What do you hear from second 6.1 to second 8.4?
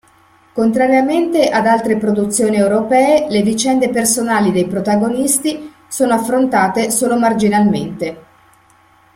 affrontate solo marginalmente.